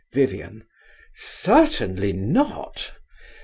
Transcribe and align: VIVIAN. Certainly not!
VIVIAN. 0.13 0.63
Certainly 1.13 2.11
not! 2.13 2.91